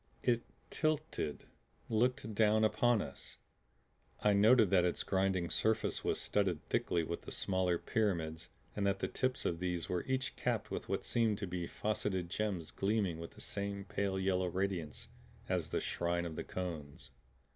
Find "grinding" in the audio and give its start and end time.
5.03-5.51